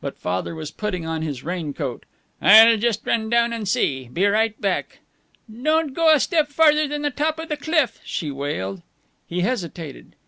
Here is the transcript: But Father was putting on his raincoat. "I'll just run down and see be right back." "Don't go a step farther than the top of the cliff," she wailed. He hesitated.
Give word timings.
But 0.00 0.18
Father 0.18 0.56
was 0.56 0.72
putting 0.72 1.06
on 1.06 1.22
his 1.22 1.44
raincoat. 1.44 2.04
"I'll 2.42 2.76
just 2.76 3.06
run 3.06 3.30
down 3.30 3.52
and 3.52 3.68
see 3.68 4.08
be 4.12 4.26
right 4.26 4.60
back." 4.60 4.98
"Don't 5.48 5.94
go 5.94 6.12
a 6.12 6.18
step 6.18 6.48
farther 6.48 6.88
than 6.88 7.02
the 7.02 7.12
top 7.12 7.38
of 7.38 7.48
the 7.48 7.56
cliff," 7.56 8.00
she 8.04 8.32
wailed. 8.32 8.82
He 9.28 9.42
hesitated. 9.42 10.16